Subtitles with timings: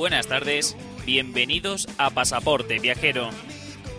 [0.00, 3.28] Buenas tardes, bienvenidos a Pasaporte Viajero.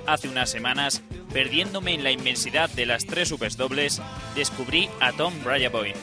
[0.07, 4.01] Hace unas semanas, perdiéndome en la inmensidad de las tres dobles,
[4.33, 5.93] descubrí a Tom Brayaboy,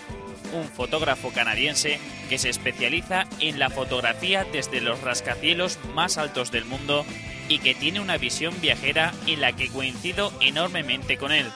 [0.53, 6.65] un fotógrafo canadiense que se especializa en la fotografía desde los rascacielos más altos del
[6.65, 7.05] mundo
[7.49, 11.47] y que tiene una visión viajera en la que coincido enormemente con él.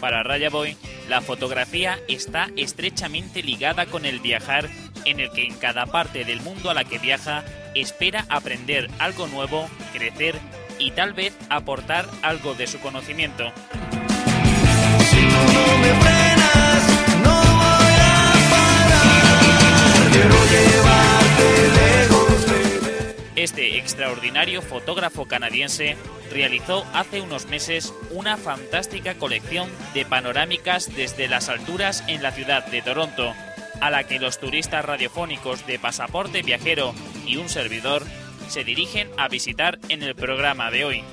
[0.00, 0.78] Para Rayaboy,
[1.10, 4.70] la fotografía está estrechamente ligada con el viajar,
[5.04, 9.26] en el que en cada parte del mundo a la que viaja espera aprender algo
[9.26, 10.38] nuevo, crecer
[10.78, 13.52] y tal vez aportar algo de su conocimiento.
[23.44, 25.96] Este extraordinario fotógrafo canadiense
[26.30, 32.66] realizó hace unos meses una fantástica colección de panorámicas desde las alturas en la ciudad
[32.66, 33.34] de Toronto,
[33.80, 36.94] a la que los turistas radiofónicos de Pasaporte Viajero
[37.26, 38.02] y un servidor
[38.48, 41.04] se dirigen a visitar en el programa de hoy.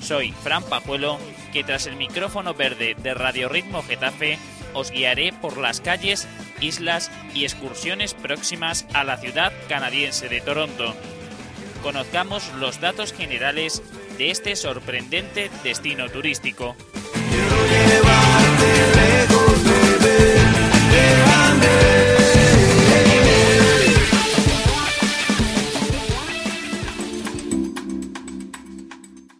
[0.00, 1.18] Soy Fran Pajuelo,
[1.52, 4.38] que tras el micrófono verde de Radio Ritmo Getafe
[4.72, 6.26] os guiaré por las calles,
[6.60, 10.94] islas y excursiones próximas a la ciudad canadiense de Toronto.
[11.82, 13.82] Conozcamos los datos generales
[14.18, 16.74] de este sorprendente destino turístico.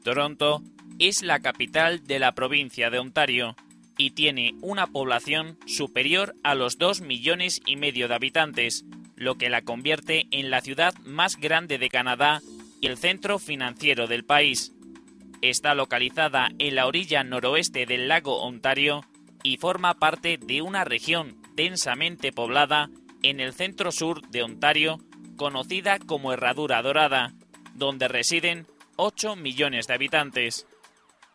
[0.04, 0.62] Toronto
[1.00, 3.56] es la capital de la provincia de Ontario
[3.98, 8.84] y tiene una población superior a los 2 millones y medio de habitantes,
[9.16, 12.40] lo que la convierte en la ciudad más grande de Canadá
[12.80, 14.72] y el centro financiero del país.
[15.40, 19.04] Está localizada en la orilla noroeste del lago Ontario
[19.42, 22.90] y forma parte de una región densamente poblada
[23.22, 24.98] en el centro sur de Ontario,
[25.36, 27.34] conocida como Herradura Dorada,
[27.74, 30.66] donde residen 8 millones de habitantes.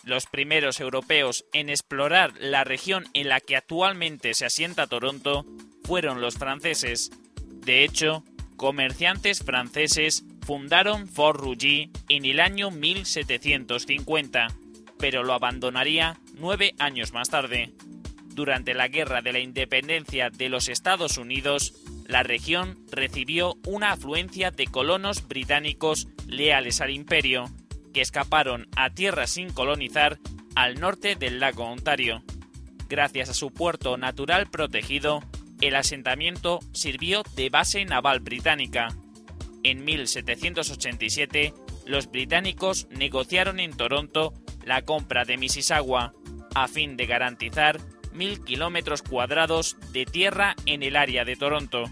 [0.04, 5.46] Los primeros europeos en explorar la región en la que actualmente se asienta Toronto
[5.86, 7.12] fueron los franceses.
[7.66, 8.24] De hecho,
[8.58, 14.48] comerciantes franceses fundaron Fort Rougy en el año 1750,
[15.00, 17.74] pero lo abandonaría nueve años más tarde.
[18.26, 21.74] Durante la Guerra de la Independencia de los Estados Unidos,
[22.08, 27.50] la región recibió una afluencia de colonos británicos leales al imperio,
[27.94, 30.20] que escaparon a tierra sin colonizar
[30.56, 32.24] al norte del lago Ontario.
[32.90, 35.22] Gracias a su puerto natural protegido,
[35.62, 38.90] el asentamiento sirvió de base naval británica.
[39.64, 41.54] En 1787,
[41.86, 44.34] los británicos negociaron en Toronto
[44.66, 46.14] la compra de Mississauga,
[46.56, 47.80] a fin de garantizar
[48.14, 51.86] mil kilómetros cuadrados de tierra en el área de Toronto.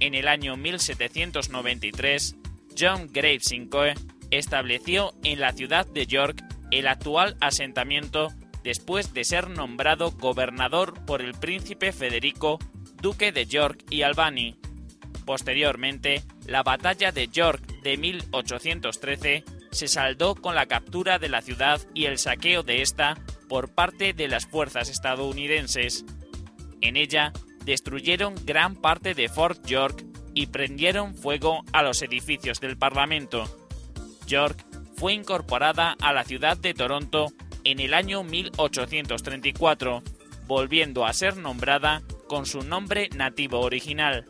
[0.00, 2.36] En el año 1793,
[2.78, 3.94] John Graves Incoe
[4.30, 8.32] estableció en la ciudad de York el actual asentamiento
[8.64, 12.58] después de ser nombrado gobernador por el príncipe Federico,
[13.00, 14.56] duque de York y Albany.
[15.24, 21.80] Posteriormente, la batalla de York de 1813 se saldó con la captura de la ciudad
[21.94, 26.04] y el saqueo de esta por parte de las fuerzas estadounidenses.
[26.80, 27.32] En ella,
[27.64, 30.04] destruyeron gran parte de Fort York
[30.34, 33.44] y prendieron fuego a los edificios del Parlamento.
[34.26, 34.64] York
[34.96, 37.32] fue incorporada a la ciudad de Toronto
[37.64, 40.02] en el año 1834,
[40.46, 44.26] volviendo a ser nombrada con su nombre nativo original.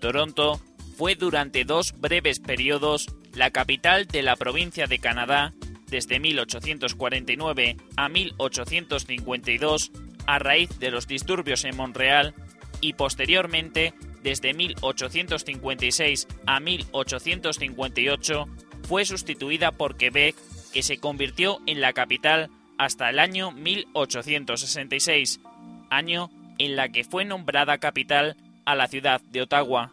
[0.00, 0.60] Toronto
[0.96, 5.54] fue durante dos breves periodos la capital de la provincia de Canadá
[5.88, 9.92] desde 1849 a 1852
[10.26, 12.34] a raíz de los disturbios en Montreal
[12.80, 18.48] y posteriormente desde 1856 a 1858
[18.82, 20.36] fue sustituida por Quebec,
[20.72, 25.40] que se convirtió en la capital hasta el año 1866,
[25.90, 29.92] año en la que fue nombrada capital a la ciudad de Ottawa.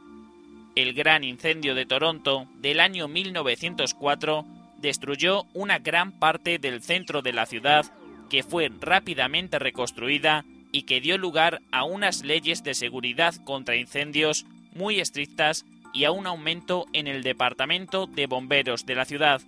[0.76, 4.46] El gran incendio de Toronto del año 1904
[4.80, 7.86] destruyó una gran parte del centro de la ciudad
[8.30, 14.46] que fue rápidamente reconstruida y que dio lugar a unas leyes de seguridad contra incendios
[14.74, 19.42] muy estrictas y a un aumento en el departamento de bomberos de la ciudad.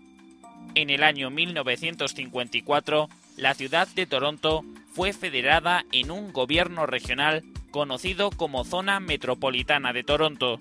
[0.76, 4.64] En el año 1954, la ciudad de Toronto
[4.94, 10.58] fue federada en un gobierno regional conocido como Zona Metropolitana de Toronto.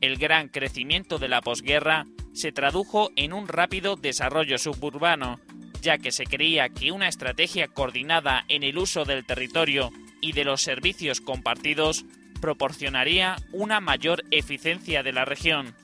[0.00, 5.40] El gran crecimiento de la posguerra se tradujo en un rápido desarrollo suburbano,
[5.80, 9.90] ya que se creía que una estrategia coordinada en el uso del territorio
[10.20, 12.04] y de los servicios compartidos
[12.40, 15.74] proporcionaría una mayor eficiencia de la región.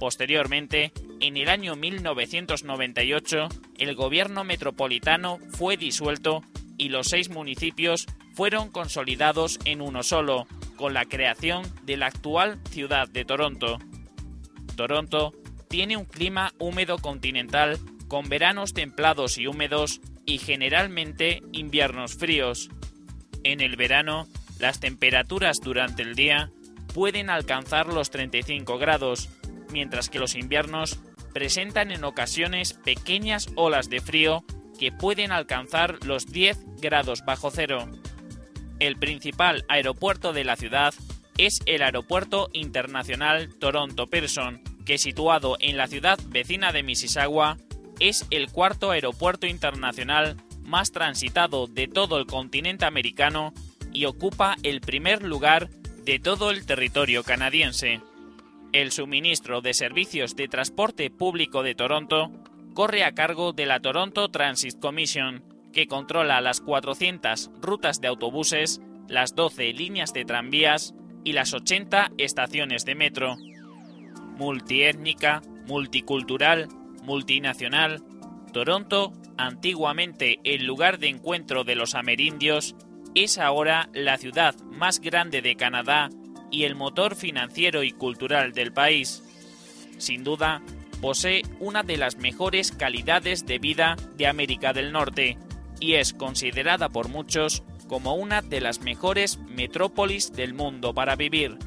[0.00, 3.48] Posteriormente, en el año 1998,
[3.78, 6.42] el gobierno metropolitano fue disuelto
[6.78, 12.60] y los seis municipios fueron consolidados en uno solo, con la creación de la actual
[12.68, 13.78] ciudad de Toronto.
[14.76, 15.32] Toronto
[15.68, 17.78] tiene un clima húmedo continental
[18.08, 22.70] con veranos templados y húmedos y generalmente inviernos fríos.
[23.44, 24.26] En el verano,
[24.58, 26.50] las temperaturas durante el día
[26.92, 29.28] pueden alcanzar los 35 grados,
[29.72, 30.98] mientras que los inviernos
[31.32, 34.44] presentan en ocasiones pequeñas olas de frío
[34.78, 37.88] que pueden alcanzar los 10 grados bajo cero.
[38.78, 40.94] El principal aeropuerto de la ciudad
[41.38, 47.56] es el Aeropuerto Internacional Toronto Pearson, que situado en la ciudad vecina de Mississauga,
[48.00, 53.52] es el cuarto aeropuerto internacional más transitado de todo el continente americano
[53.92, 55.70] y ocupa el primer lugar
[56.04, 58.00] de todo el territorio canadiense.
[58.72, 62.30] El suministro de servicios de transporte público de Toronto
[62.74, 68.80] corre a cargo de la Toronto Transit Commission, que controla las 400 rutas de autobuses,
[69.08, 70.94] las 12 líneas de tranvías
[71.24, 73.36] y las 80 estaciones de metro.
[74.36, 76.68] Multiétnica, multicultural,
[77.02, 78.02] multinacional,
[78.52, 82.76] Toronto, antiguamente el lugar de encuentro de los amerindios,
[83.14, 86.10] es ahora la ciudad más grande de Canadá
[86.50, 89.22] y el motor financiero y cultural del país.
[89.98, 90.62] Sin duda,
[91.04, 95.36] posee una de las mejores calidades de vida de América del Norte
[95.78, 101.58] y es considerada por muchos como una de las mejores metrópolis del mundo para vivir.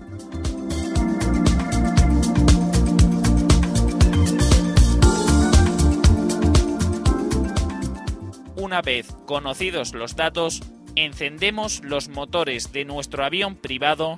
[8.55, 10.63] Una vez conocidos los datos,
[10.95, 14.15] encendemos los motores de nuestro avión privado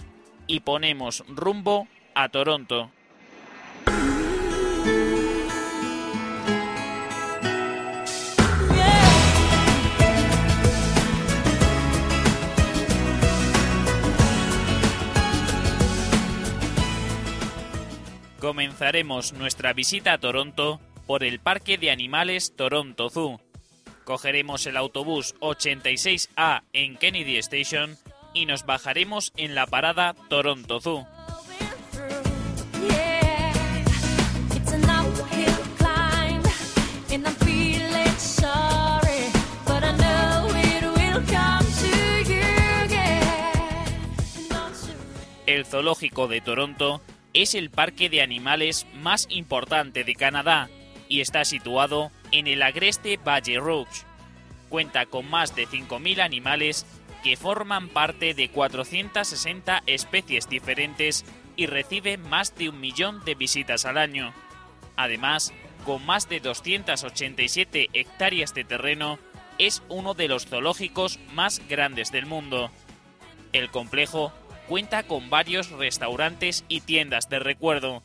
[0.48, 2.90] y ponemos rumbo a Toronto.
[18.40, 23.42] Comenzaremos nuestra visita a Toronto por el Parque de Animales Toronto Zoo.
[24.06, 27.98] Cogeremos el autobús 86A en Kennedy Station
[28.34, 31.06] y nos bajaremos en la parada Toronto Zoo.
[45.46, 47.02] El zoológico de Toronto
[47.42, 50.70] es el parque de animales más importante de Canadá
[51.08, 54.04] y está situado en el agreste Valle Rouge.
[54.68, 56.86] Cuenta con más de 5.000 animales
[57.24, 61.24] que forman parte de 460 especies diferentes
[61.56, 64.34] y recibe más de un millón de visitas al año.
[64.98, 65.54] Además,
[65.86, 69.18] con más de 287 hectáreas de terreno,
[69.58, 72.70] es uno de los zoológicos más grandes del mundo.
[73.54, 74.34] El complejo
[74.70, 78.04] cuenta con varios restaurantes y tiendas de recuerdo.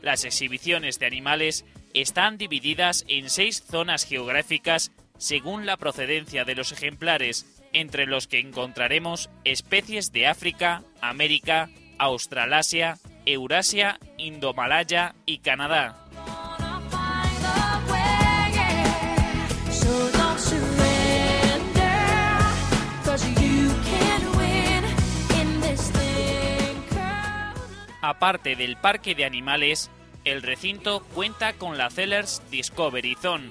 [0.00, 6.70] Las exhibiciones de animales están divididas en seis zonas geográficas según la procedencia de los
[6.70, 11.68] ejemplares, entre los que encontraremos especies de África, América,
[11.98, 16.03] Australasia, Eurasia, Indomalaya y Canadá.
[28.06, 29.90] Aparte del parque de animales,
[30.26, 33.50] el recinto cuenta con la Zellers Discovery Zone,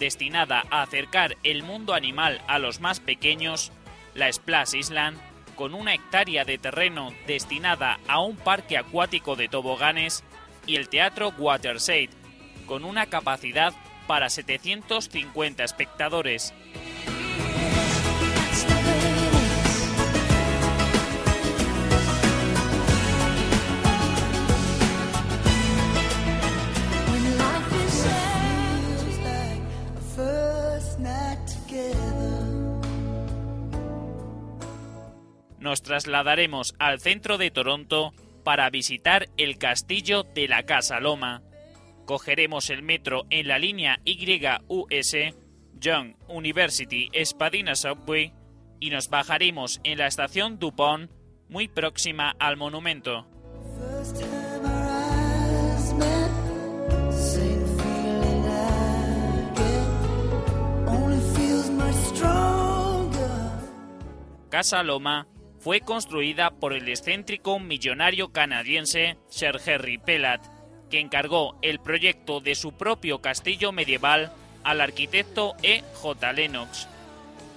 [0.00, 3.70] destinada a acercar el mundo animal a los más pequeños,
[4.14, 5.20] la Splash Island,
[5.54, 10.24] con una hectárea de terreno destinada a un parque acuático de toboganes,
[10.66, 12.10] y el Teatro Waterside,
[12.66, 13.72] con una capacidad
[14.08, 16.52] para 750 espectadores.
[35.62, 41.40] Nos trasladaremos al centro de Toronto para visitar el castillo de la Casa Loma.
[42.04, 45.16] Cogeremos el metro en la línea YUS,
[45.78, 48.32] Young University Spadina Subway,
[48.80, 51.08] y nos bajaremos en la estación Dupont,
[51.48, 53.24] muy próxima al monumento.
[64.50, 65.28] Casa Loma
[65.62, 70.44] fue construida por el excéntrico millonario canadiense Sir Henry Pellatt,
[70.90, 74.32] que encargó el proyecto de su propio castillo medieval
[74.64, 75.84] al arquitecto E.
[75.94, 76.32] J.
[76.32, 76.88] Lennox.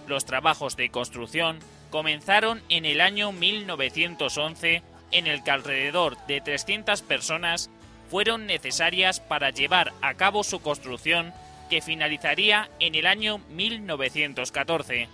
[0.07, 1.57] Los trabajos de construcción
[1.89, 7.71] comenzaron en el año 1911, en el que alrededor de 300 personas
[8.11, 11.33] fueron necesarias para llevar a cabo su construcción,
[11.71, 15.07] que finalizaría en el año 1914.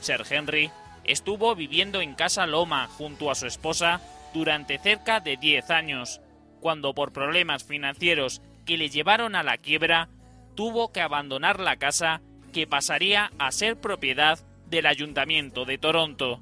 [0.00, 0.70] Sir Henry
[1.06, 4.00] estuvo viviendo en Casa Loma junto a su esposa
[4.34, 6.20] durante cerca de 10 años,
[6.60, 10.08] cuando por problemas financieros que le llevaron a la quiebra,
[10.54, 12.20] tuvo que abandonar la casa
[12.52, 16.40] que pasaría a ser propiedad del Ayuntamiento de Toronto.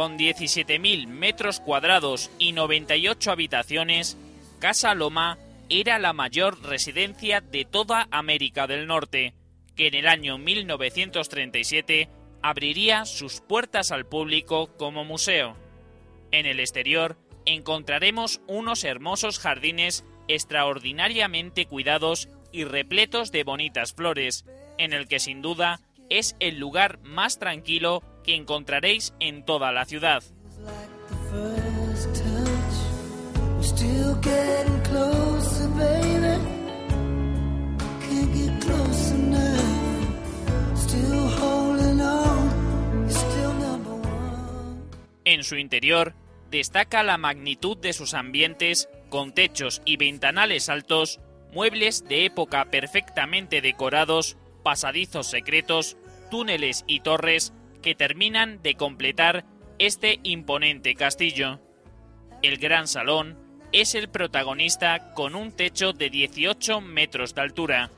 [0.00, 4.16] Con 17.000 metros cuadrados y 98 habitaciones,
[4.58, 5.36] Casa Loma
[5.68, 9.34] era la mayor residencia de toda América del Norte,
[9.76, 12.08] que en el año 1937
[12.40, 15.54] abriría sus puertas al público como museo.
[16.32, 24.46] En el exterior encontraremos unos hermosos jardines extraordinariamente cuidados y repletos de bonitas flores,
[24.78, 25.78] en el que sin duda
[26.08, 28.02] es el lugar más tranquilo
[28.34, 30.22] encontraréis en toda la ciudad.
[45.24, 46.14] En su interior
[46.50, 51.20] destaca la magnitud de sus ambientes con techos y ventanales altos,
[51.52, 55.96] muebles de época perfectamente decorados, pasadizos secretos,
[56.30, 59.44] túneles y torres que terminan de completar
[59.78, 61.60] este imponente castillo.
[62.42, 63.38] El gran salón
[63.72, 67.90] es el protagonista con un techo de 18 metros de altura.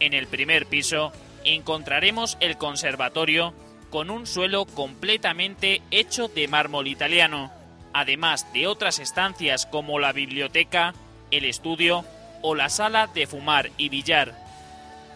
[0.00, 1.12] En el primer piso
[1.44, 3.54] encontraremos el conservatorio
[3.90, 7.52] con un suelo completamente hecho de mármol italiano,
[7.92, 10.94] además de otras estancias como la biblioteca,
[11.30, 12.04] el estudio
[12.42, 14.34] o la sala de fumar y billar.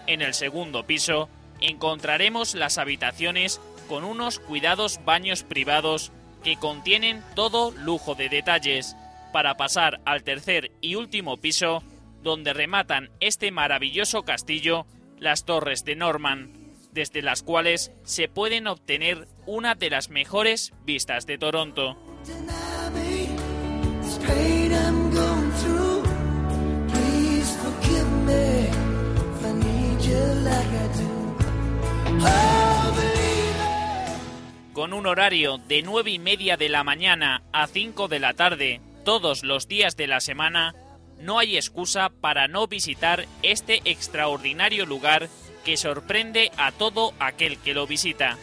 [0.06, 1.28] En el segundo piso
[1.60, 6.12] encontraremos las habitaciones con unos cuidados baños privados
[6.44, 8.94] que contienen todo lujo de detalles,
[9.32, 11.82] para pasar al tercer y último piso,
[12.22, 14.86] donde rematan este maravilloso castillo
[15.18, 16.52] las torres de Norman,
[16.92, 21.96] desde las cuales se pueden obtener una de las mejores vistas de Toronto.
[34.80, 38.80] Con un horario de 9 y media de la mañana a 5 de la tarde
[39.04, 40.74] todos los días de la semana,
[41.18, 45.28] no hay excusa para no visitar este extraordinario lugar
[45.66, 48.38] que sorprende a todo aquel que lo visita.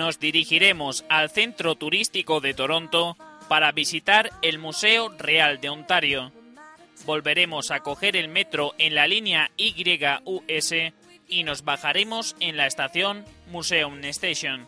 [0.00, 6.32] Nos dirigiremos al centro turístico de Toronto para visitar el Museo Real de Ontario.
[7.04, 10.72] Volveremos a coger el metro en la línea YUS
[11.28, 14.66] y nos bajaremos en la estación Museum Station.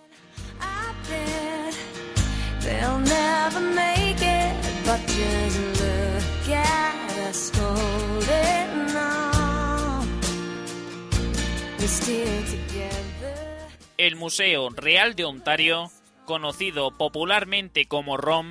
[14.02, 15.88] El Museo Real de Ontario,
[16.24, 18.50] conocido popularmente como ROM,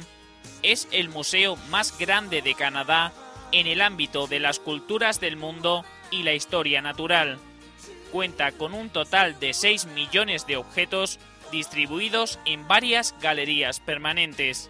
[0.64, 3.12] es el museo más grande de Canadá
[3.52, 7.38] en el ámbito de las culturas del mundo y la historia natural.
[8.14, 11.20] Cuenta con un total de 6 millones de objetos
[11.52, 14.70] distribuidos en varias galerías permanentes.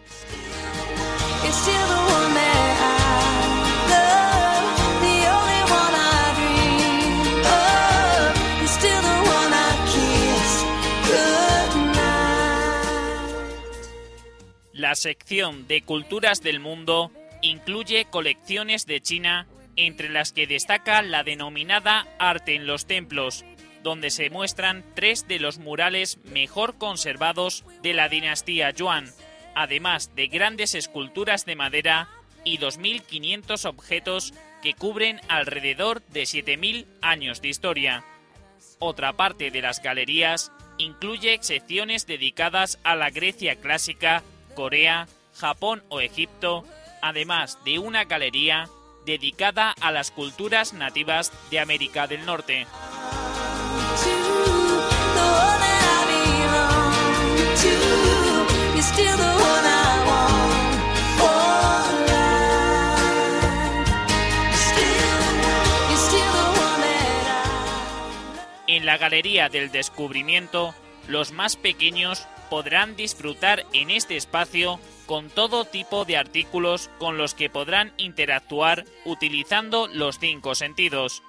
[14.91, 21.24] La sección de culturas del mundo incluye colecciones de China, entre las que destaca la
[21.24, 23.45] denominada arte en los templos,
[23.83, 29.10] donde se muestran tres de los murales mejor conservados de la dinastía Yuan,
[29.55, 32.10] además de grandes esculturas de madera
[32.43, 38.03] y 2.500 objetos que cubren alrededor de 7.000 años de historia.
[38.77, 44.21] Otra parte de las galerías incluye secciones dedicadas a la Grecia clásica,
[44.53, 46.63] Corea, Japón o Egipto,
[47.01, 48.70] además de una galería
[49.05, 52.67] dedicada a las culturas nativas de América del Norte.
[68.67, 70.74] En la Galería del Descubrimiento,
[71.08, 77.34] los más pequeños podrán disfrutar en este espacio con todo tipo de artículos con los
[77.34, 81.24] que podrán interactuar utilizando los cinco sentidos.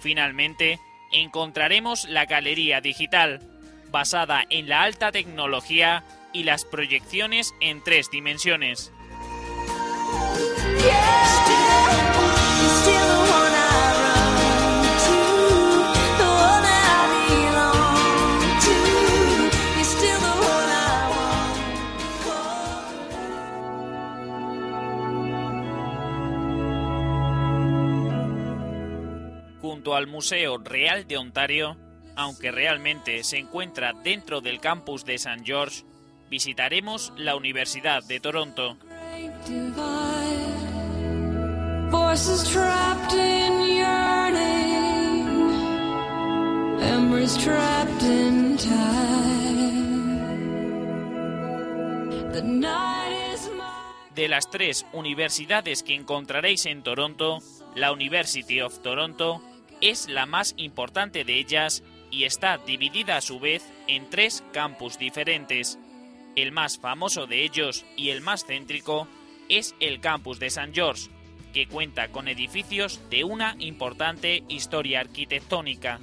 [0.00, 0.80] Finalmente,
[1.12, 3.42] encontraremos la Galería Digital,
[3.90, 8.92] basada en la alta tecnología y las proyecciones en tres dimensiones.
[29.76, 31.76] Junto al Museo Real de Ontario,
[32.16, 35.42] aunque realmente se encuentra dentro del campus de St.
[35.44, 35.84] George,
[36.30, 38.78] visitaremos la Universidad de Toronto.
[54.14, 57.40] De las tres universidades que encontraréis en Toronto,
[57.74, 59.42] la University of Toronto
[59.80, 64.98] es la más importante de ellas y está dividida a su vez en tres campus
[64.98, 65.78] diferentes.
[66.34, 69.08] El más famoso de ellos y el más céntrico
[69.48, 70.72] es el campus de St.
[70.72, 71.10] George,
[71.52, 76.00] que cuenta con edificios de una importante historia arquitectónica.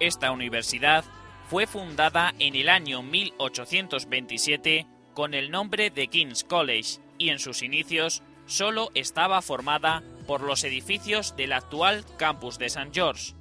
[0.00, 1.04] Esta universidad
[1.50, 7.62] fue fundada en el año 1827 con el nombre de King's College y en sus
[7.62, 12.90] inicios solo estaba formada por los edificios del actual campus de St.
[12.94, 13.34] George.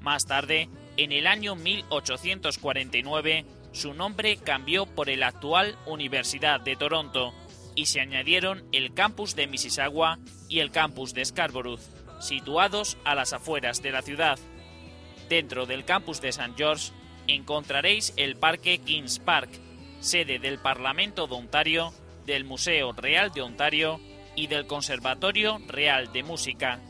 [0.00, 7.34] Más tarde, en el año 1849, su nombre cambió por el actual Universidad de Toronto
[7.74, 11.80] y se añadieron el campus de Mississauga y el campus de Scarborough,
[12.20, 14.38] situados a las afueras de la ciudad.
[15.30, 16.54] Dentro del campus de St.
[16.56, 16.90] George
[17.28, 19.48] encontraréis el Parque Kings Park,
[20.00, 21.94] sede del Parlamento de Ontario,
[22.26, 24.00] del Museo Real de Ontario
[24.34, 26.80] y del Conservatorio Real de Música.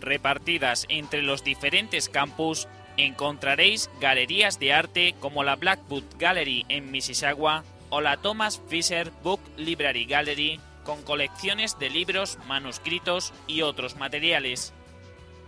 [0.00, 2.66] Repartidas entre los diferentes campus,
[2.98, 9.40] encontraréis galerías de arte como la Blackwood Gallery en Mississauga o la Thomas Fisher Book
[9.56, 14.72] Library Gallery con colecciones de libros, manuscritos y otros materiales.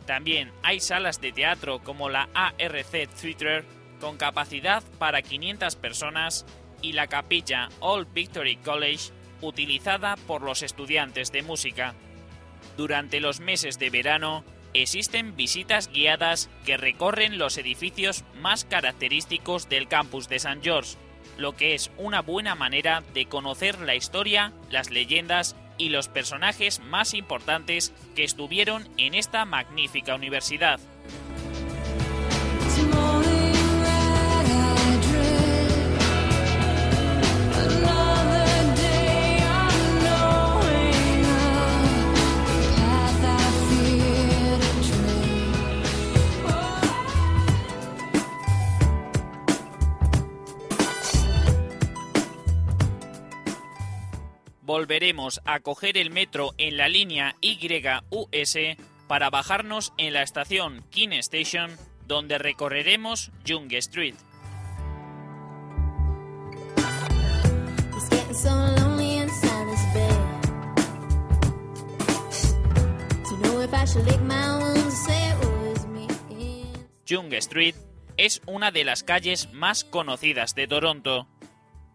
[0.06, 3.64] También hay salas de teatro como la ARC Theatre
[4.00, 6.46] con capacidad para 500 personas
[6.82, 11.94] y la capilla Old Victory College utilizada por los estudiantes de música.
[12.76, 19.88] Durante los meses de verano existen visitas guiadas que recorren los edificios más característicos del
[19.88, 20.60] campus de St.
[20.62, 20.96] George,
[21.38, 26.80] lo que es una buena manera de conocer la historia, las leyendas y los personajes
[26.80, 30.78] más importantes que estuvieron en esta magnífica universidad.
[54.80, 58.56] Volveremos a coger el metro en la línea YUS
[59.08, 61.70] para bajarnos en la estación King Station,
[62.06, 64.14] donde recorreremos Young Street.
[77.04, 77.74] Young Street
[78.16, 81.28] es una de las calles más conocidas de Toronto.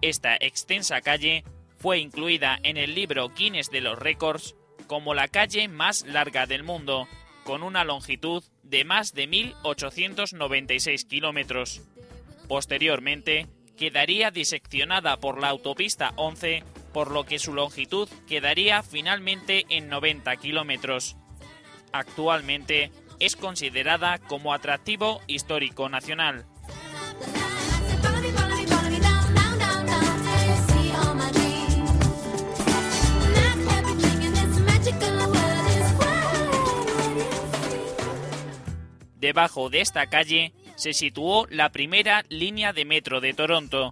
[0.01, 1.43] Esta extensa calle
[1.85, 4.55] fue incluida en el libro Guinness de los Récords
[4.87, 7.07] como la calle más larga del mundo,
[7.43, 11.83] con una longitud de más de 1.896 kilómetros.
[12.47, 13.45] Posteriormente,
[13.77, 20.37] quedaría diseccionada por la autopista 11, por lo que su longitud quedaría finalmente en 90
[20.37, 21.17] kilómetros.
[21.91, 26.47] Actualmente es considerada como atractivo histórico nacional.
[39.25, 43.91] Debajo de esta calle se situó la primera línea de metro de Toronto.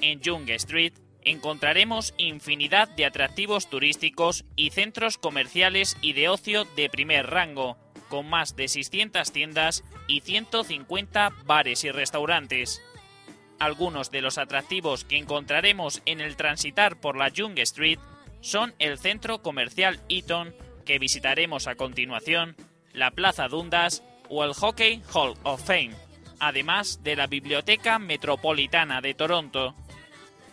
[0.00, 6.88] En Young Street encontraremos infinidad de atractivos turísticos y centros comerciales y de ocio de
[6.88, 7.76] primer rango,
[8.08, 12.80] con más de 600 tiendas y 150 bares y restaurantes.
[13.58, 17.98] Algunos de los atractivos que encontraremos en el transitar por la Young Street
[18.40, 20.54] son el centro comercial Eaton,
[20.86, 22.56] que visitaremos a continuación,
[22.94, 25.94] la Plaza Dundas o el Hockey Hall of Fame,
[26.38, 29.74] además de la Biblioteca Metropolitana de Toronto.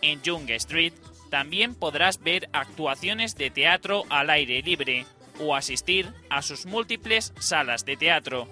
[0.01, 0.93] En Young Street
[1.29, 5.05] también podrás ver actuaciones de teatro al aire libre
[5.39, 8.47] o asistir a sus múltiples salas de teatro.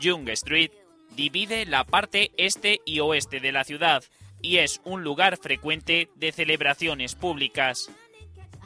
[0.00, 0.85] Young Street
[1.16, 4.04] divide la parte este y oeste de la ciudad
[4.42, 7.90] y es un lugar frecuente de celebraciones públicas.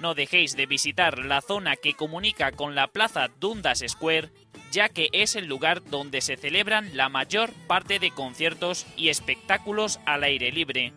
[0.01, 4.31] No dejéis de visitar la zona que comunica con la plaza Dundas Square,
[4.73, 10.01] ya que es el lugar donde se celebran la mayor parte de conciertos y espectáculos
[10.07, 10.93] al aire libre.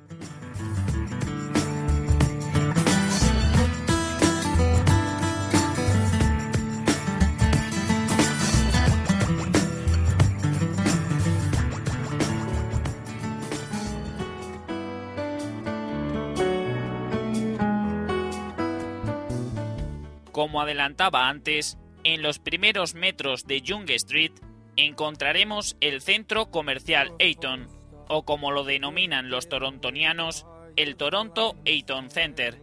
[20.53, 24.33] Como adelantaba antes, en los primeros metros de Young Street
[24.75, 27.67] encontraremos el centro comercial Eaton,
[28.07, 32.61] o como lo denominan los torontonianos, el Toronto Eaton Center.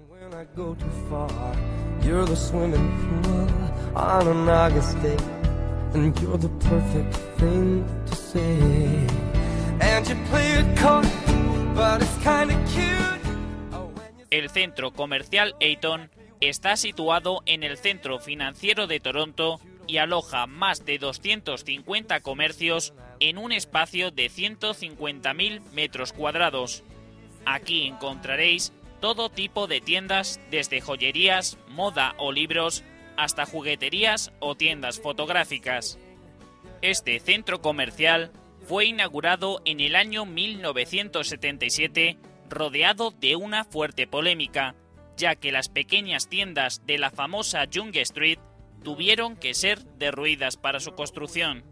[14.31, 16.09] El centro comercial Eaton
[16.41, 23.39] está situado en el centro financiero de Toronto y aloja más de 250 comercios en
[23.39, 26.83] un espacio de 150.000 metros cuadrados.
[27.45, 32.85] Aquí encontraréis todo tipo de tiendas, desde joyerías, moda o libros,
[33.17, 35.99] hasta jugueterías o tiendas fotográficas.
[36.83, 38.31] Este centro comercial
[38.67, 44.75] fue inaugurado en el año 1977 rodeado de una fuerte polémica,
[45.21, 48.39] ya que las pequeñas tiendas de la famosa Young Street
[48.83, 51.63] tuvieron que ser derruidas para su construcción.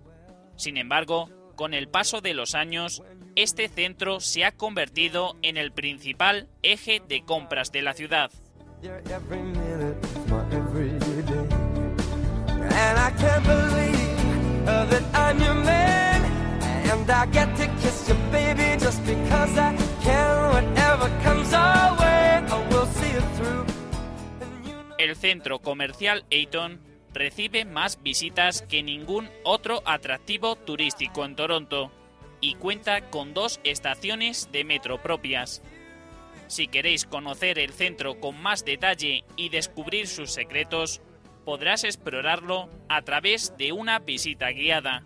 [0.57, 3.03] Sin embargo, con el paso de los años,
[3.35, 8.31] este centro se ha convertido en el principal eje de compras de la ciudad.
[24.99, 26.81] El centro comercial Eaton
[27.15, 31.93] recibe más visitas que ningún otro atractivo turístico en Toronto
[32.41, 35.63] y cuenta con dos estaciones de metro propias.
[36.49, 41.01] Si queréis conocer el centro con más detalle y descubrir sus secretos,
[41.45, 45.05] podrás explorarlo a través de una visita guiada.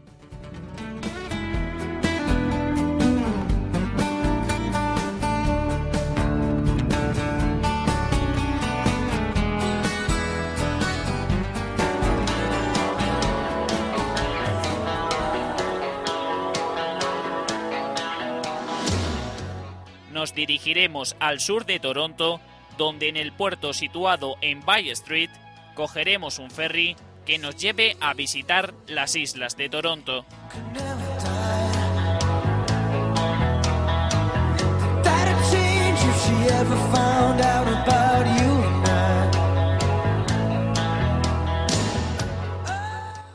[20.23, 22.41] Nos dirigiremos al sur de Toronto,
[22.79, 25.31] donde en el puerto situado en Bay Street
[25.75, 26.95] cogeremos un ferry
[27.27, 30.25] que nos lleve a visitar las islas de Toronto.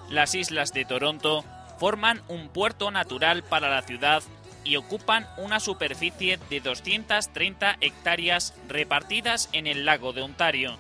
[0.10, 1.44] Las islas de Toronto
[1.78, 4.24] forman un puerto natural para la ciudad
[4.68, 10.78] y ocupan una superficie de 230 hectáreas repartidas en el lago de Ontario.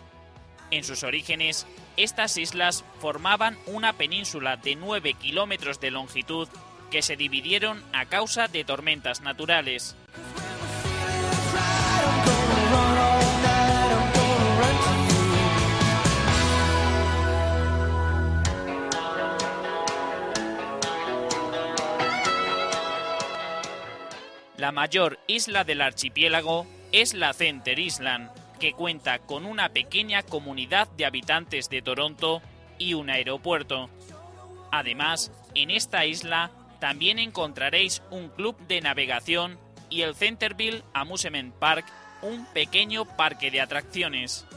[0.71, 6.50] En sus orígenes, estas islas formaban una península de 9 kilómetros de longitud
[6.91, 9.95] que se dividieron a causa de tormentas naturales.
[24.58, 30.88] La mayor isla del archipiélago es la Center Island, que cuenta con una pequeña comunidad
[30.98, 32.41] de habitantes de Toronto
[32.80, 33.88] y un aeropuerto.
[34.72, 39.60] Además, en esta isla también encontraréis un club de navegación
[39.91, 41.86] y el Centerville Amusement Park,
[42.24, 44.48] un pequeño parque de atracciones.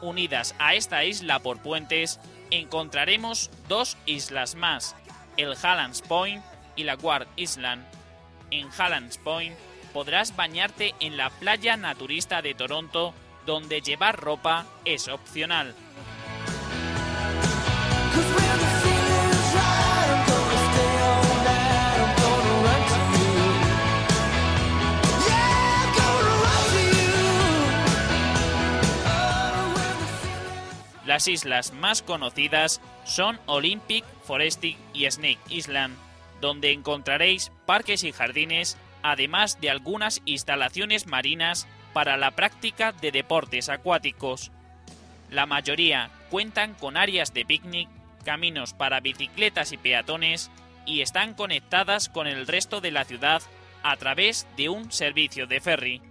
[0.00, 2.18] Unidas a esta isla por puentes,
[2.50, 4.96] encontraremos dos islas más,
[5.36, 6.42] el Hallands Point
[6.76, 7.84] y la Guard Island.
[8.54, 9.56] En Hallands Point
[9.92, 13.12] podrás bañarte en la playa naturista de Toronto,
[13.46, 15.74] donde llevar ropa es opcional.
[31.04, 35.96] Las islas más conocidas son Olympic, Forestic y Snake Island,
[36.44, 43.70] donde encontraréis parques y jardines, además de algunas instalaciones marinas para la práctica de deportes
[43.70, 44.52] acuáticos.
[45.30, 47.88] La mayoría cuentan con áreas de picnic,
[48.26, 50.50] caminos para bicicletas y peatones
[50.84, 53.40] y están conectadas con el resto de la ciudad
[53.82, 56.02] a través de un servicio de ferry.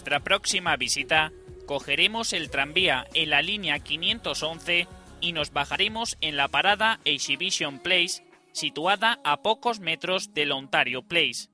[0.00, 1.30] Nuestra próxima visita
[1.66, 4.88] cogeremos el tranvía en la línea 511
[5.20, 11.50] y nos bajaremos en la parada Exhibition Place, situada a pocos metros del Ontario Place.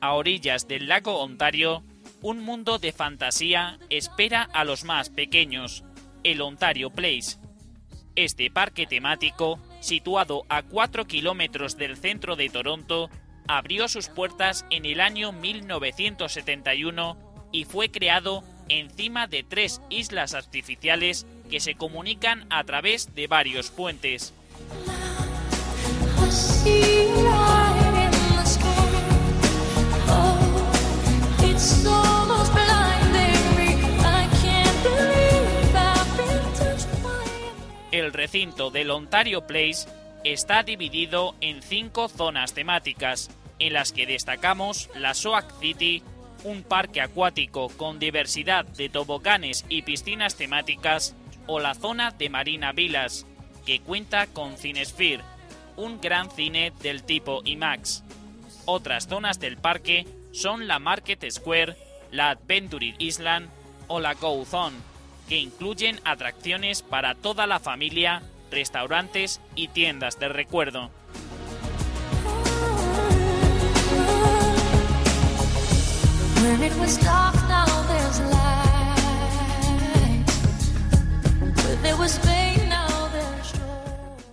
[0.00, 1.82] A orillas del lago Ontario,
[2.22, 5.84] un mundo de fantasía espera a los más pequeños,
[6.22, 7.38] el Ontario Place.
[8.14, 13.10] Este parque temático, situado a 4 kilómetros del centro de Toronto,
[13.48, 17.16] abrió sus puertas en el año 1971
[17.50, 23.70] y fue creado encima de tres islas artificiales que se comunican a través de varios
[23.70, 24.32] puentes.
[37.92, 39.86] El recinto del Ontario Place
[40.24, 46.02] está dividido en cinco zonas temáticas, en las que destacamos la Soak City,
[46.42, 51.14] un parque acuático con diversidad de toboganes y piscinas temáticas,
[51.46, 53.26] o la zona de Marina Villas,
[53.66, 55.22] que cuenta con Cinesphere,
[55.76, 58.04] un gran cine del tipo IMAX.
[58.64, 61.76] Otras zonas del parque son la Market Square,
[62.10, 63.50] la Adventure Island
[63.88, 64.76] o la Go Zone,
[65.32, 70.90] que incluyen atracciones para toda la familia, restaurantes y tiendas de recuerdo.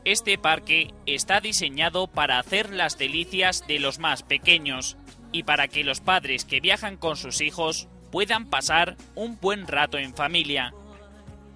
[0.03, 4.97] Este parque está diseñado para hacer las delicias de los más pequeños
[5.31, 9.97] y para que los padres que viajan con sus hijos puedan pasar un buen rato
[9.97, 10.73] en familia.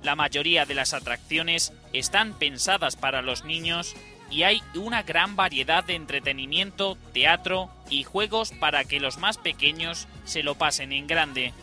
[0.04, 3.96] La mayoría de las atracciones están pensadas para los niños
[4.30, 10.08] y hay una gran variedad de entretenimiento, teatro y juegos para que los más pequeños
[10.26, 11.54] se lo pasen en grande.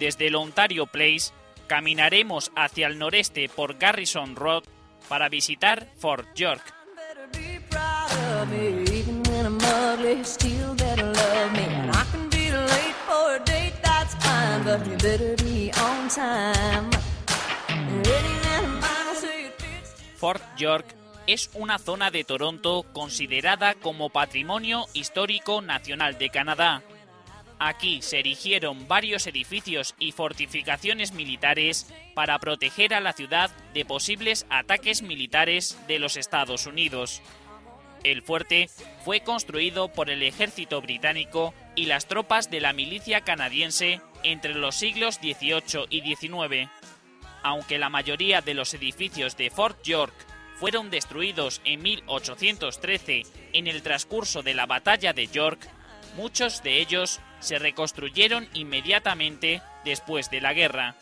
[0.00, 1.30] Desde el Ontario Place
[1.66, 4.64] caminaremos hacia el noreste por Garrison Road
[5.10, 6.62] para visitar Fort York.
[20.16, 20.86] Fort York
[21.26, 26.82] es una zona de Toronto considerada como Patrimonio Histórico Nacional de Canadá.
[27.62, 34.46] Aquí se erigieron varios edificios y fortificaciones militares para proteger a la ciudad de posibles
[34.48, 37.20] ataques militares de los Estados Unidos.
[38.02, 38.70] El fuerte
[39.04, 44.76] fue construido por el ejército británico y las tropas de la milicia canadiense entre los
[44.76, 46.70] siglos XVIII y XIX.
[47.42, 50.14] Aunque la mayoría de los edificios de Fort York
[50.56, 55.68] fueron destruidos en 1813 en el transcurso de la batalla de York,
[56.16, 60.94] muchos de ellos se reconstruyeron inmediatamente después de la guerra.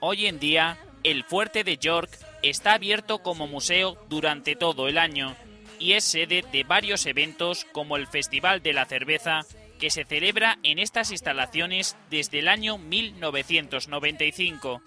[0.00, 2.10] Hoy en día, el fuerte de York
[2.42, 5.36] está abierto como museo durante todo el año
[5.78, 9.40] y es sede de varios eventos como el Festival de la Cerveza
[9.78, 14.82] que se celebra en estas instalaciones desde el año 1995.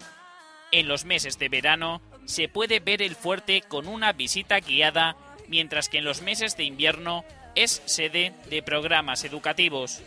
[0.70, 5.16] En los meses de verano se puede ver el fuerte con una visita guiada,
[5.48, 7.24] mientras que en los meses de invierno
[7.54, 10.02] es sede de programas educativos.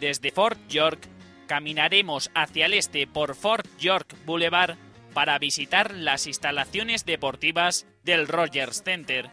[0.00, 1.08] Desde Fort York
[1.46, 4.76] caminaremos hacia el este por Fort York Boulevard
[5.14, 9.30] para visitar las instalaciones deportivas del Rogers Center.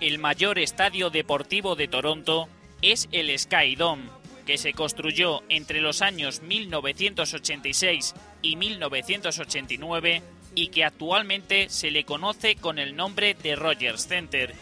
[0.00, 2.48] El mayor estadio deportivo de Toronto
[2.80, 4.04] es el Sky Dome,
[4.46, 10.22] que se construyó entre los años 1986 y 1989
[10.54, 14.54] y que actualmente se le conoce con el nombre de Rogers Center.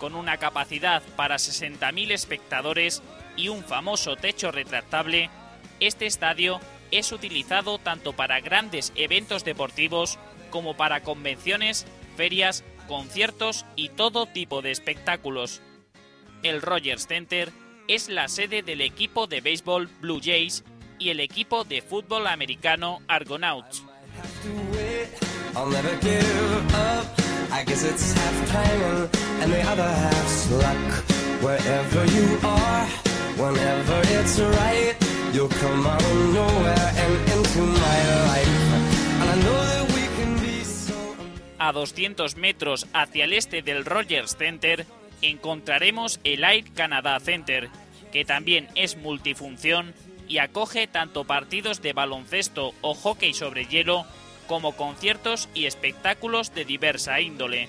[0.00, 3.02] Con una capacidad para 60.000 espectadores
[3.36, 5.30] y un famoso techo retractable,
[5.78, 6.60] este estadio
[6.90, 10.18] es utilizado tanto para grandes eventos deportivos
[10.50, 11.86] como para convenciones,
[12.16, 15.62] ferias, conciertos y todo tipo de espectáculos.
[16.42, 17.52] El Rogers Center
[17.88, 20.64] es la sede del equipo de béisbol Blue Jays
[20.98, 23.84] y el equipo de fútbol americano Argonauts.
[35.32, 39.79] You'll come out of nowhere and into my life.
[41.62, 44.86] A 200 metros hacia el este del Rogers Center
[45.20, 47.68] encontraremos el Air Canada Center,
[48.12, 49.92] que también es multifunción
[50.26, 54.06] y acoge tanto partidos de baloncesto o hockey sobre hielo
[54.46, 57.68] como conciertos y espectáculos de diversa índole.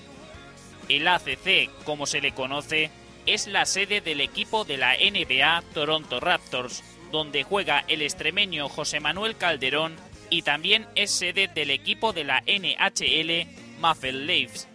[0.88, 2.90] El ACC, como se le conoce,
[3.26, 9.00] es la sede del equipo de la NBA Toronto Raptors, donde juega el extremeño José
[9.00, 9.96] Manuel Calderón
[10.30, 14.68] y también es sede del equipo de la NHL Maple Leafs.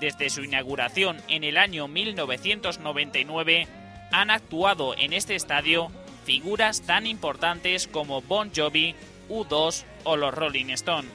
[0.00, 3.68] Desde su inauguración en el año 1999
[4.10, 5.92] han actuado en este estadio
[6.24, 8.96] figuras tan importantes como Bon Jovi,
[9.28, 11.08] U2 o los Rolling Stone.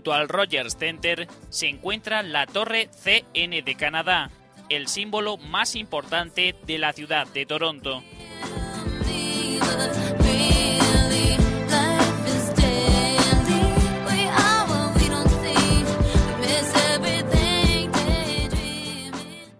[0.00, 4.30] Junto al Rogers Center se encuentra la Torre CN de Canadá,
[4.70, 8.02] el símbolo más importante de la ciudad de Toronto.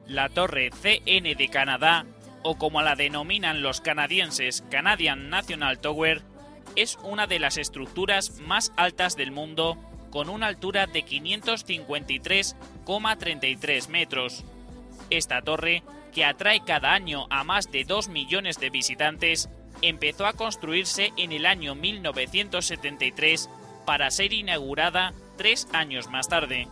[0.06, 2.06] La Torre CN de Canadá,
[2.42, 6.22] o como la denominan los canadienses Canadian National Tower,
[6.76, 9.76] es una de las estructuras más altas del mundo
[10.10, 14.44] con una altura de 553,33 metros.
[15.08, 15.82] Esta torre,
[16.12, 19.48] que atrae cada año a más de 2 millones de visitantes,
[19.82, 23.48] empezó a construirse en el año 1973
[23.86, 26.68] para ser inaugurada tres años más tarde.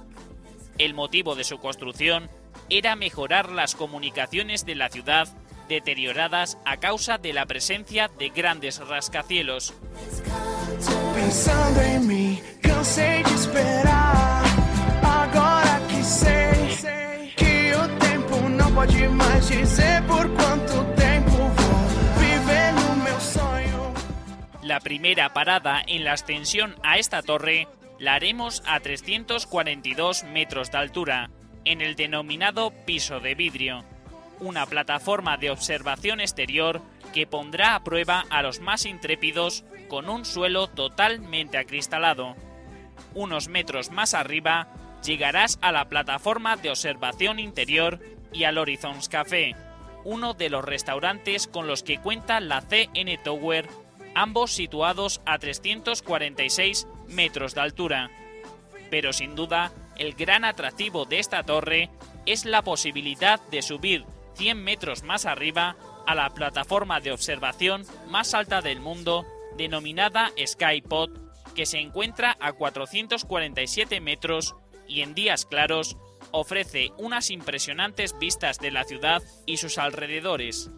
[0.79, 2.29] El motivo de su construcción
[2.71, 5.29] era mejorar las comunicaciones de la ciudad
[5.69, 9.75] deterioradas a causa de la presencia de grandes rascacielos.
[12.79, 14.45] Cansei de esperar.
[15.03, 17.89] Agora que sei que o
[20.95, 21.83] tempo por.
[24.63, 27.67] La primera parada en la ascensión a esta torre
[27.99, 31.31] la haremos a 342 metros de altura,
[31.65, 33.85] en el denominado piso de vidrio,
[34.39, 36.81] una plataforma de observación exterior
[37.13, 42.37] que pondrá a prueba a los más intrépidos con un suelo totalmente acristalado.
[43.15, 44.69] Unos metros más arriba
[45.05, 48.01] llegarás a la plataforma de observación interior
[48.33, 49.55] y al Horizons Café,
[50.05, 53.69] uno de los restaurantes con los que cuenta la CN Tower,
[54.15, 58.11] ambos situados a 346 metros de altura.
[58.91, 61.91] Pero sin duda, el gran atractivo de esta torre
[62.27, 65.77] es la posibilidad de subir 100 metros más arriba
[66.07, 69.27] a la plataforma de observación más alta del mundo,
[69.57, 71.28] denominada Skypod,
[71.59, 74.55] que se encuentra a 447 metros
[74.87, 75.97] y en días claros
[76.31, 80.71] ofrece unas impresionantes vistas de la ciudad y sus alrededores.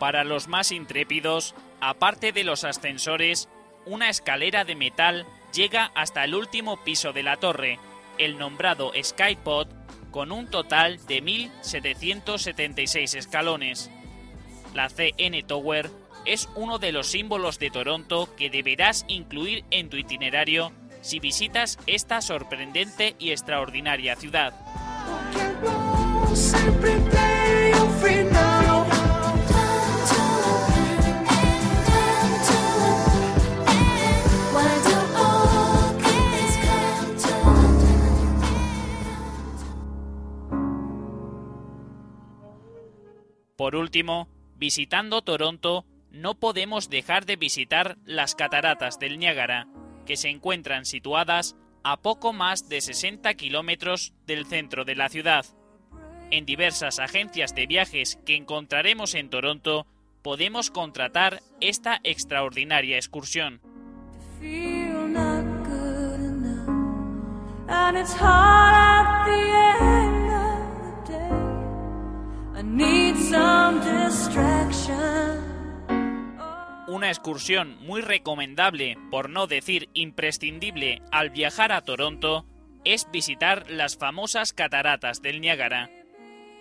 [0.00, 3.48] Para los más intrépidos, aparte de los ascensores,
[3.86, 7.78] una escalera de metal llega hasta el último piso de la torre,
[8.18, 9.68] el nombrado Skypod,
[10.10, 13.90] con un total de 1.776 escalones.
[14.74, 15.90] La CN Tower
[16.24, 21.78] es uno de los símbolos de Toronto que deberás incluir en tu itinerario si visitas
[21.86, 24.54] esta sorprendente y extraordinaria ciudad.
[43.56, 49.68] Por último, visitando Toronto, no podemos dejar de visitar las cataratas del Niágara,
[50.06, 55.46] que se encuentran situadas a poco más de 60 kilómetros del centro de la ciudad.
[56.30, 59.86] En diversas agencias de viajes que encontraremos en Toronto,
[60.22, 63.60] podemos contratar esta extraordinaria excursión.
[76.86, 82.46] Una excursión muy recomendable, por no decir imprescindible, al viajar a Toronto
[82.84, 85.90] es visitar las famosas cataratas del Niágara.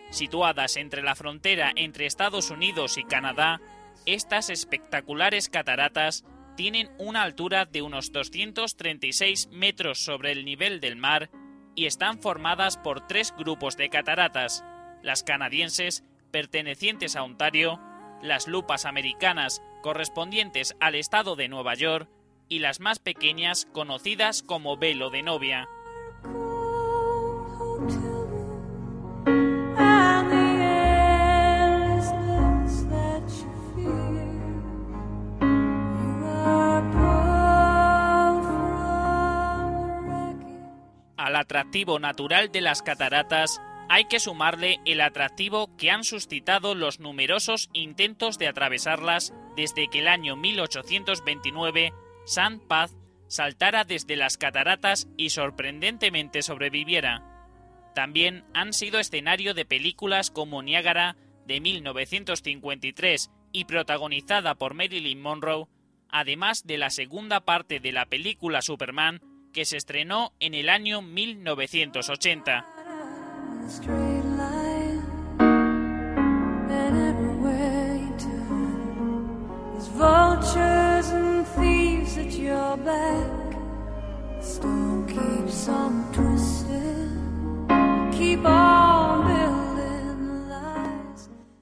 [0.09, 3.61] Situadas entre la frontera entre Estados Unidos y Canadá,
[4.05, 11.29] estas espectaculares cataratas tienen una altura de unos 236 metros sobre el nivel del mar
[11.75, 14.63] y están formadas por tres grupos de cataratas,
[15.01, 16.03] las canadienses
[16.33, 17.79] pertenecientes a Ontario,
[18.23, 22.09] las lupas americanas correspondientes al estado de Nueva York
[22.49, 25.69] y las más pequeñas conocidas como velo de novia.
[41.15, 43.61] Al atractivo natural de las cataratas
[43.93, 49.99] hay que sumarle el atractivo que han suscitado los numerosos intentos de atravesarlas desde que
[49.99, 51.93] el año 1829
[52.25, 57.21] San Paz saltara desde las cataratas y sorprendentemente sobreviviera.
[57.93, 61.15] También han sido escenario de películas como Niágara
[61.45, 65.67] de 1953 y protagonizada por Marilyn Monroe,
[66.09, 69.21] además de la segunda parte de la película Superman
[69.53, 72.82] que se estrenó en el año 1980.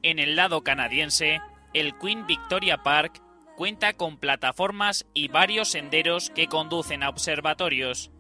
[0.03, 1.39] En el lado canadiense,
[1.73, 3.21] el Queen Victoria Park
[3.55, 8.11] cuenta con plataformas y varios senderos que conducen a observatorios.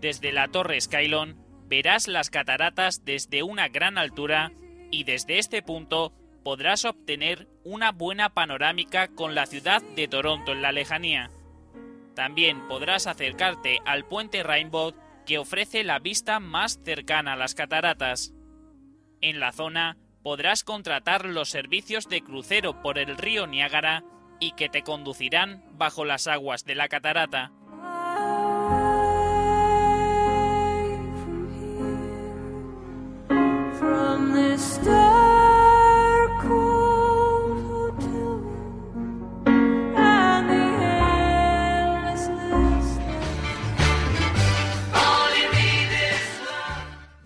[0.00, 1.41] Desde la Torre Skylon
[1.72, 4.52] verás las cataratas desde una gran altura
[4.90, 6.12] y desde este punto
[6.44, 11.30] podrás obtener una buena panorámica con la ciudad de Toronto en la lejanía.
[12.14, 14.92] También podrás acercarte al puente Rainbow
[15.24, 18.34] que ofrece la vista más cercana a las cataratas.
[19.22, 24.04] En la zona podrás contratar los servicios de crucero por el río Niágara
[24.40, 27.50] y que te conducirán bajo las aguas de la catarata.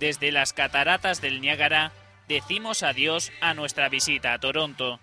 [0.07, 1.91] Desde las cataratas del Niágara
[2.29, 5.01] decimos adiós a nuestra visita a Toronto.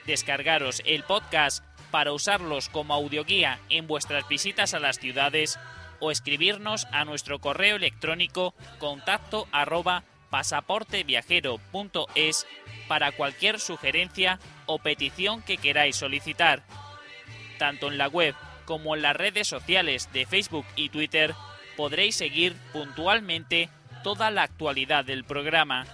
[0.06, 5.58] Descargaros el podcast para usarlos como audioguía en vuestras visitas a las ciudades
[6.02, 12.46] o escribirnos a nuestro correo electrónico contacto arroba pasaporteviajero.es
[12.90, 16.64] para cualquier sugerencia o petición que queráis solicitar.
[17.60, 18.36] Tanto en la web
[18.66, 21.34] como en las redes sociales de Facebook y Twitter
[21.76, 23.70] podréis seguir puntualmente
[24.04, 25.86] toda la actualidad del programa.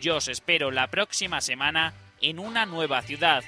[0.00, 3.42] Yo os espero la próxima semana en una nueva ciudad,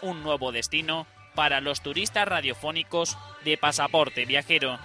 [0.00, 4.78] un nuevo destino para los turistas radiofónicos de Pasaporte Viajero.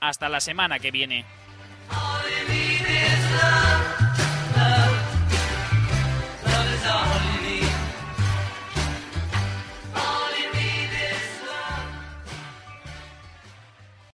[0.00, 1.24] Hasta la semana que viene.